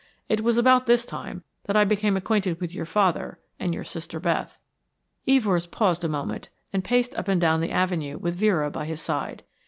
[0.27, 4.19] It was about this time that I became acquainted with your father and your sister
[4.19, 4.59] Beth."
[5.27, 8.99] Evors paused a moment and paced up and down the avenue with Vera by his
[8.99, 9.43] side.